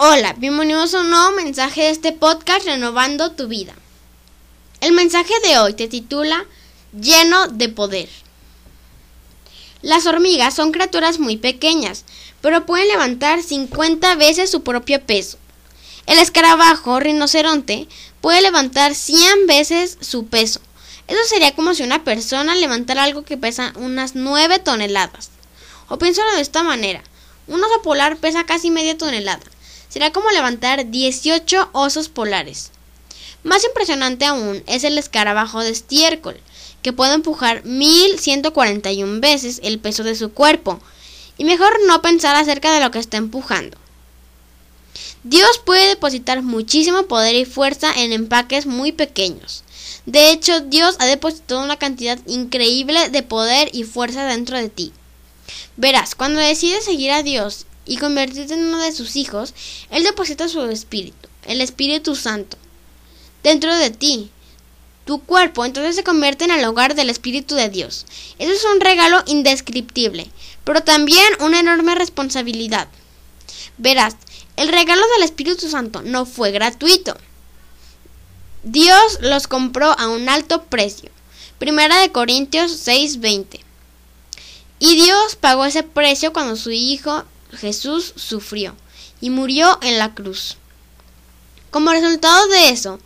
[0.00, 3.74] Hola, bienvenidos a un nuevo mensaje de este podcast Renovando tu vida.
[4.80, 6.46] El mensaje de hoy te titula
[6.92, 8.08] Lleno de poder.
[9.82, 12.04] Las hormigas son criaturas muy pequeñas,
[12.40, 15.36] pero pueden levantar 50 veces su propio peso.
[16.06, 17.88] El escarabajo rinoceronte
[18.20, 20.60] puede levantar 100 veces su peso.
[21.08, 25.30] Eso sería como si una persona levantara algo que pesa unas 9 toneladas.
[25.88, 27.02] O piénsalo de esta manera.
[27.48, 29.42] Un oso polar pesa casi media tonelada
[29.88, 32.70] será como levantar 18 osos polares.
[33.42, 36.40] Más impresionante aún es el escarabajo de estiércol,
[36.82, 40.80] que puede empujar 1141 veces el peso de su cuerpo,
[41.36, 43.76] y mejor no pensar acerca de lo que está empujando.
[45.24, 49.64] Dios puede depositar muchísimo poder y fuerza en empaques muy pequeños.
[50.06, 54.92] De hecho, Dios ha depositado una cantidad increíble de poder y fuerza dentro de ti.
[55.76, 59.54] Verás, cuando decides seguir a Dios y convertirte en uno de sus hijos,
[59.90, 62.56] Él deposita su espíritu, el Espíritu Santo,
[63.42, 64.30] dentro de ti.
[65.06, 68.04] Tu cuerpo entonces se convierte en el hogar del Espíritu de Dios.
[68.38, 70.30] Eso es un regalo indescriptible,
[70.64, 72.88] pero también una enorme responsabilidad.
[73.78, 74.16] Verás,
[74.56, 77.16] el regalo del Espíritu Santo no fue gratuito.
[78.64, 81.10] Dios los compró a un alto precio.
[81.58, 83.60] Primera de Corintios 6:20.
[84.78, 88.74] Y Dios pagó ese precio cuando su Hijo Jesús sufrió
[89.20, 90.56] y murió en la cruz.
[91.70, 92.98] Como resultado de eso,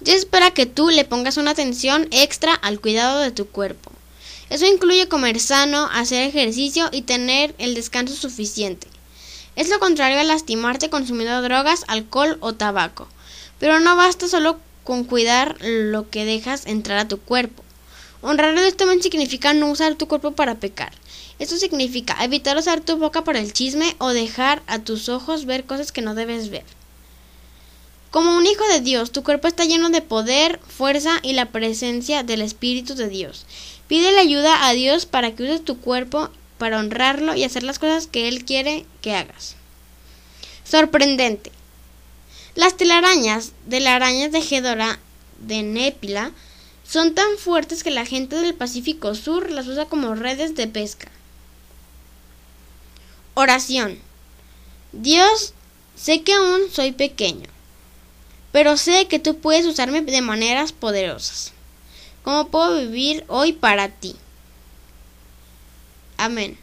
[0.00, 3.90] Dios espera que tú le pongas una atención extra al cuidado de tu cuerpo.
[4.50, 8.86] Eso incluye comer sano, hacer ejercicio y tener el descanso suficiente.
[9.56, 13.08] Es lo contrario a lastimarte consumiendo drogas, alcohol o tabaco.
[13.58, 17.63] Pero no basta solo con cuidar lo que dejas entrar a tu cuerpo.
[18.26, 20.94] Honrar a Dios significa no usar tu cuerpo para pecar.
[21.38, 25.64] Esto significa evitar usar tu boca para el chisme o dejar a tus ojos ver
[25.64, 26.64] cosas que no debes ver.
[28.10, 32.22] Como un hijo de Dios, tu cuerpo está lleno de poder, fuerza y la presencia
[32.22, 33.44] del Espíritu de Dios.
[33.88, 38.06] Pide ayuda a Dios para que uses tu cuerpo para honrarlo y hacer las cosas
[38.06, 39.56] que Él quiere que hagas.
[40.64, 41.52] Sorprendente.
[42.54, 44.98] Las telarañas de la araña tejedora
[45.40, 46.32] de Népila
[46.94, 51.08] son tan fuertes que la gente del Pacífico Sur las usa como redes de pesca.
[53.34, 53.98] Oración.
[54.92, 55.54] Dios,
[55.96, 57.48] sé que aún soy pequeño,
[58.52, 61.52] pero sé que tú puedes usarme de maneras poderosas.
[62.22, 64.14] ¿Cómo puedo vivir hoy para ti?
[66.16, 66.56] Amén.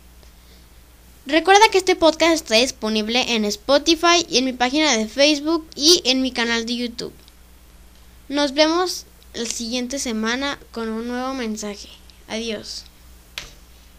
[1.26, 6.02] Recuerda que este podcast está disponible en Spotify y en mi página de Facebook y
[6.06, 7.14] en mi canal de YouTube.
[8.30, 11.90] Nos vemos la siguiente semana con un nuevo mensaje.
[12.28, 12.86] Adiós.